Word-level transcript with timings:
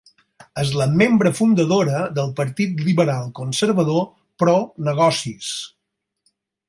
És 0.61 0.69
la 0.77 0.85
membre 1.01 1.31
fundadora 1.39 1.99
del 2.15 2.33
Partit 2.41 2.81
Liberal 2.87 3.29
conservador 3.41 4.01
pro-negocis. 4.45 5.53